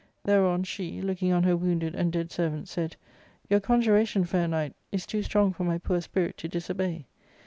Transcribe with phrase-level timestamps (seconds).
[0.23, 2.95] Thereon she, looking on her wounded and dead servants, said,
[3.51, 7.05] "Your conjuration, fair knight, is too strong for my poor spirit to disobey.